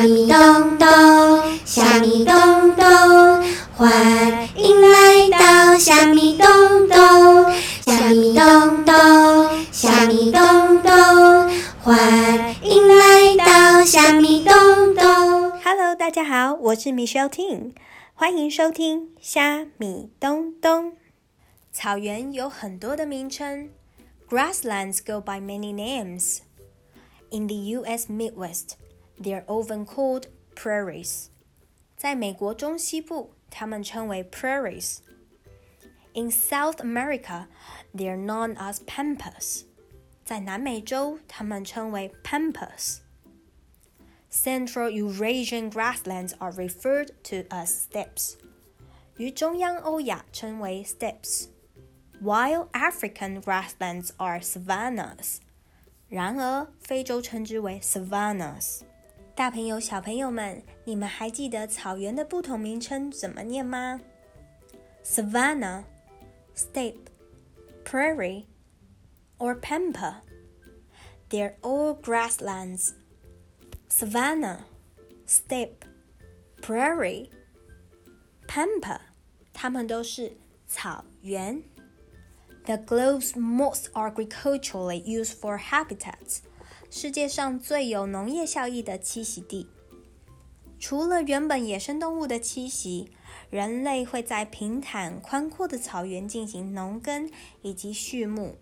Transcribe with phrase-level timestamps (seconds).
[0.00, 3.44] 虾米东东，虾米东东，
[3.76, 7.52] 欢迎来到虾米东东，
[7.84, 10.90] 虾米东东，虾米东东，
[11.82, 15.04] 欢迎来到虾米东东。
[15.62, 17.74] Hello，大家好，我是 Michelle Ting，
[18.14, 20.94] 欢迎收听虾米东东。
[21.70, 23.68] 草原有很多的名称
[24.30, 26.38] ，grasslands go by many names.
[27.30, 28.06] In the U.S.
[28.10, 28.70] Midwest,
[29.21, 31.27] they are often called prairies.
[31.97, 34.99] 在美国中西部，它们称为 prairies.
[36.13, 37.47] In South America,
[37.93, 39.63] they are known as pampas.
[40.23, 42.99] 在南美洲，它们称为 pampas.
[44.31, 48.35] Central Eurasian grasslands are referred to as steppes.
[49.17, 51.47] 于中央欧亚称为 steppes,
[52.21, 55.37] while African grasslands are savannas.
[56.09, 58.81] 然而，非洲称之为 savannas。
[59.39, 63.99] 大朋友、小朋友们，你们还记得草原的不同名称怎么念吗？
[65.03, 65.83] Savanna,
[66.55, 67.07] steppe,
[67.83, 68.45] prairie,
[69.37, 70.21] or pampa.
[71.29, 72.93] They're all grasslands.
[73.89, 74.59] Savanna,
[75.27, 75.85] steppe,
[76.61, 77.29] prairie,
[78.47, 78.99] pampa，
[79.53, 81.63] 它们都是草原。
[82.65, 86.39] The globe's most agriculturally used for habitats，
[86.90, 89.68] 世界上最有农业效益的栖息地。
[90.80, 93.10] 除了原本野生动物的栖息，
[93.48, 97.30] 人类会在平坦宽阔的草原进行农耕
[97.62, 98.56] 以及畜牧，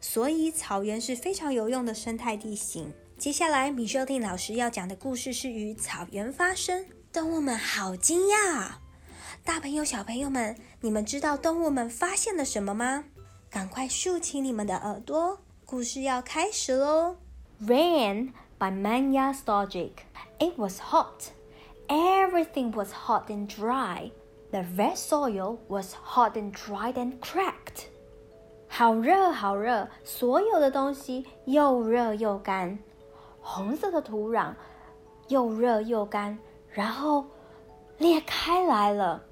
[0.00, 2.92] 所以草原是非常有用的生态地形。
[3.16, 6.84] 接下来，米秀婷老师要讲的故事是与草原发生。
[7.10, 8.72] 动物们好惊讶！
[9.42, 13.04] 大朋友、小朋友们，你们知道动物们发现了什么吗？
[13.48, 17.16] 赶快竖起你们的耳朵，故事要开始喽
[17.65, 20.03] ！Rain by Manya Stojic.
[20.39, 21.31] It was hot.
[21.87, 24.11] Everything was hot and dry.
[24.51, 27.87] The red soil was hot and dried and cracked.
[28.67, 32.79] 好热，好热，所有的东西又热又干。
[33.41, 34.53] 红色的土壤
[35.27, 36.37] 又热又干，
[36.69, 37.25] 然后
[37.97, 39.23] 裂开来了。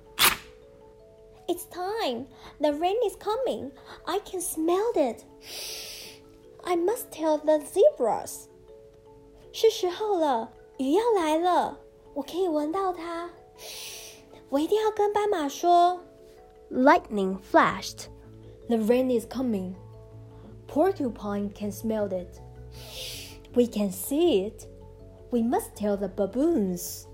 [1.47, 2.27] It's time.
[2.59, 3.71] The rain is coming.
[4.05, 5.23] I can smell it.
[6.63, 8.45] I must tell the zebras.
[9.51, 11.79] 是时候了，雨要来了，
[12.13, 13.29] 我可以闻到它。
[14.49, 15.99] 我一定要跟斑马说。
[16.71, 18.07] Lightning flashed.
[18.67, 19.73] The rain is coming.
[20.67, 22.39] Porcupine can smell it.
[23.55, 24.67] We can see it.
[25.31, 27.05] We must tell the baboons.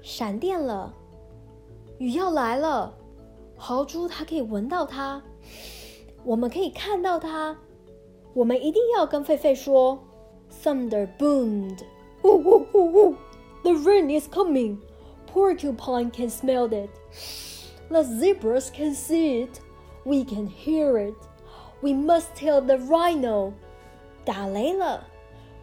[0.00, 0.94] 闪电了，
[1.98, 2.94] 雨要来了。
[3.56, 5.22] 豪猪它可以闻到它，
[6.24, 7.58] 我们可以看到它。
[8.34, 9.98] 我们一定要跟狒狒说。
[10.62, 11.80] Thunder boomed.
[12.22, 13.14] Ooh, ooh, ooh, ooh.
[13.62, 14.78] The rain is coming.
[15.32, 16.88] Porcupine can smell it.
[17.90, 19.60] The zebras can see it.
[20.04, 21.14] We can hear it.
[21.82, 23.52] We must tell the rhino.
[24.24, 25.06] 打雷了，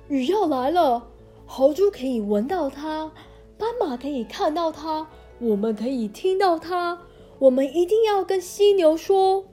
[0.08, 1.08] 雨要来了。
[1.48, 3.12] 豪猪可以闻到它，
[3.58, 5.08] 斑马可以看到它，
[5.40, 7.00] 我们可以听到它。
[7.40, 9.46] 我们一定要跟犀牛说。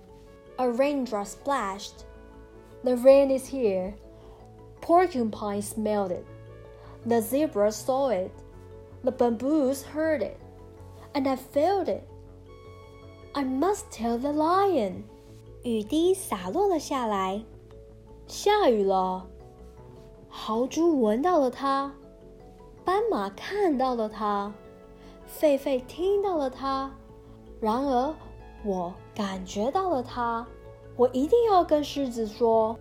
[0.56, 2.04] A raindrop splashed.
[2.84, 3.94] The rain is here.
[4.80, 6.24] Porcupine smelled it.
[7.06, 8.30] The zebra saw it.
[9.04, 10.38] The bamboos heard it.
[11.14, 12.02] And I felt it.
[13.34, 15.04] I must tell the lion.
[15.62, 17.44] 雨滴洒落了下来，
[18.26, 19.26] 下雨了。
[20.28, 21.92] 豪猪闻到了它，
[22.84, 24.52] 斑马看到了它，
[25.38, 26.90] 狒狒听到了它。
[27.60, 28.14] 然而，
[28.64, 30.44] 我感觉到了它。
[30.96, 32.78] 我一定要跟狮子说。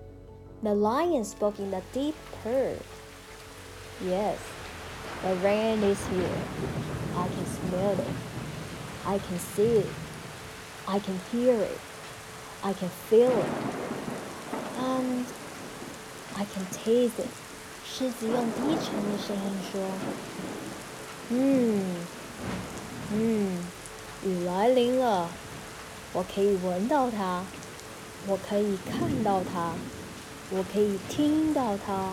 [0.63, 2.13] The lion spoke in a deep
[2.43, 2.75] purr.
[4.03, 4.37] Yes,
[5.23, 6.29] the rain is here.
[7.15, 8.05] I can smell it.
[9.05, 9.87] I can see it.
[10.85, 11.79] I can hear it.
[12.61, 13.49] I can feel it.
[14.79, 15.25] And
[16.35, 17.29] I can taste it.
[17.83, 19.41] 狮子用低沉的声音
[19.71, 19.81] 说：“
[21.29, 22.05] 嗯，
[23.13, 23.65] 嗯。”
[24.23, 25.27] 雨来临了，
[26.13, 27.43] 我可以闻到它，
[28.28, 29.72] 我可以看到它，
[30.50, 32.12] 我可以听到它，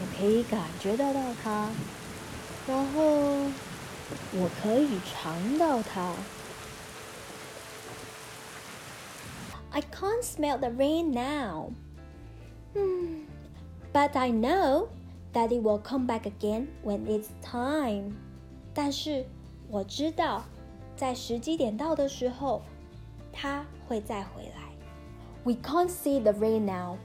[0.00, 1.68] 我可以感觉得到它，
[2.66, 3.02] 然后
[4.32, 6.12] 我可以尝到它。
[9.70, 11.70] I can't smell the rain now.
[12.74, 13.26] 嗯
[13.92, 14.88] but I know
[15.32, 18.12] that it will come back again when it's time.
[18.72, 19.24] 但是
[19.68, 20.44] 我知道。
[20.96, 22.62] 在时机点到的时候，
[23.32, 24.53] 它会再回来。
[25.43, 26.97] We can't see the rain now,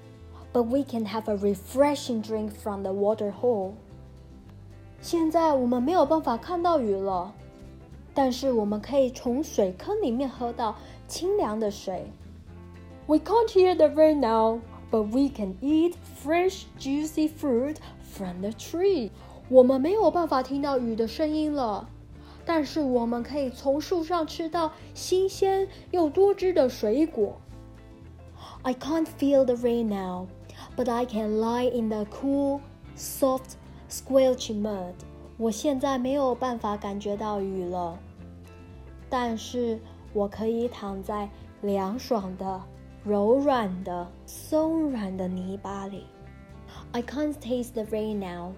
[0.52, 3.72] but we can have a refreshing drink from the water hole.
[5.00, 7.32] 现在我们没有办法看到雨了，
[8.14, 10.76] 但是我们可以从水坑里面喝到
[11.06, 12.10] 清凉的水。
[13.06, 14.60] We can't hear the rain now,
[14.90, 19.10] but we can eat fresh, juicy fruit from the tree.
[19.50, 21.86] 我们没有办法听到雨的声音了，
[22.46, 27.36] 但是我们可以从树上吃到新鲜又多汁的水果。
[28.62, 30.26] I can't feel the rain now,
[30.76, 32.60] but I can lie in the cool,
[32.96, 33.56] soft,
[33.88, 34.94] squelchy mud.
[35.36, 37.98] 我现在没有办法感觉到雨了，
[39.08, 39.78] 但是
[40.12, 41.28] 我可以躺在
[41.62, 42.62] 凉爽的。
[43.04, 46.06] 柔软的、松软的泥巴里。
[46.92, 48.52] I can't taste the rain now,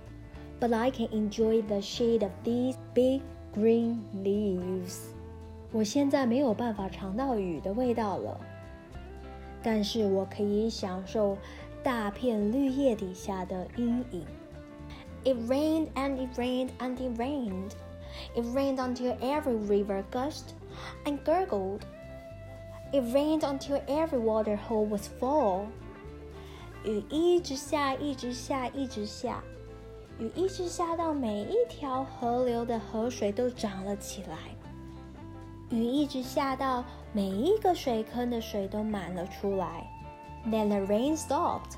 [0.60, 4.98] but I can enjoy the shade of these big green leaves.
[5.72, 8.40] 我现在没有办法尝到雨的味道了，
[9.62, 11.36] 但是我可以享受
[11.82, 14.24] 大片绿叶底下的阴影。
[15.24, 17.72] It rained and it rained and it rained.
[18.34, 20.54] It rained until every river gushed
[21.04, 21.80] and gurgled.
[22.92, 25.66] It rained until every water hole was full.
[26.84, 29.42] 雨一直下，一直下，一直下，
[30.20, 34.36] 雨一直下到每一条河流的河水都涨了起来。
[35.70, 39.86] 雨一直下到每一个水坑的水都满了出来。
[40.46, 41.72] Then the rain stopped,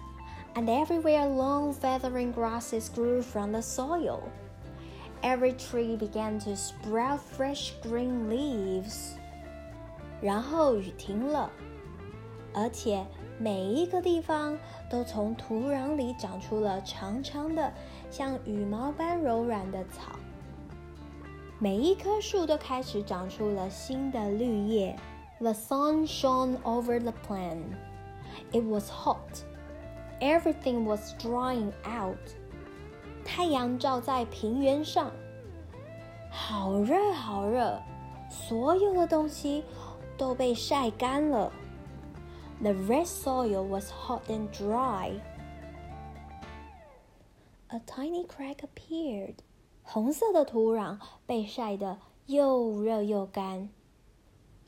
[0.54, 4.20] and everywhere long feathering grasses grew from the soil.
[5.22, 9.14] Every tree began to sprout fresh green leaves.
[10.20, 11.50] 然后雨停了，
[12.52, 13.06] 而且
[13.38, 14.58] 每一个地方
[14.90, 17.72] 都从土壤里长出了长长的、
[18.10, 20.12] 像羽毛般柔软的草。
[21.62, 24.96] 每一棵树都开始长出了新的绿叶。
[25.40, 27.62] The sun shone over the plain.
[28.52, 29.42] It was hot.
[30.20, 32.18] Everything was drying out.
[33.24, 35.10] 太阳照在平原上，
[36.30, 37.80] 好热好热，
[38.30, 39.64] 所有的东西。
[40.18, 41.52] 都被晒干了。
[42.60, 45.12] The red soil was hot and dry.
[47.68, 49.36] A tiny crack appeared.
[49.83, 50.97] 红色的土壤
[51.27, 53.69] 被晒得又热又干，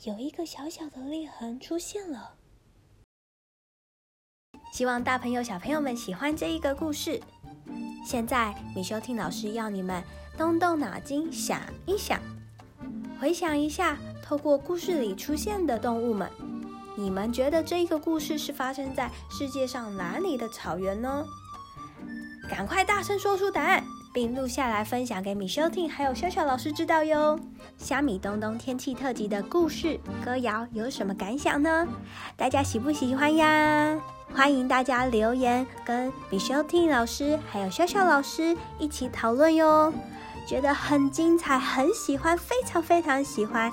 [0.04, 2.36] 有一个小小的裂痕出现了。
[4.72, 7.20] 希望大朋友、小朋友们喜欢这一个故事。
[8.06, 10.04] 现在，米修听老师要你们
[10.38, 12.20] 动动脑筋，想一想，
[13.20, 13.98] 回想一下。
[14.22, 16.30] 透过故事里出现的动物们，
[16.98, 21.26] 你们觉得这一个故事是发生在世界上哪里的草原呢？
[22.50, 23.84] 赶快大声说出答案，
[24.16, 27.38] 并录下来分享给米修听还有小小老师知道哟。
[27.78, 31.86] 虾米东东天气特辑的故事歌谣有什么感想呢？
[32.38, 34.02] 大家喜不喜欢呀？
[34.34, 39.94] 欢迎大家留言跟米修听老师还有小小老师一起讨论哟。
[40.48, 43.70] 觉得很精彩，很喜欢，非常非常喜欢，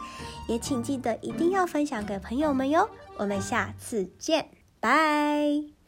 [0.49, 2.91] 也请记得一定要分享给朋友们哟。
[3.17, 4.49] 我们下次见，
[4.81, 5.82] 拜。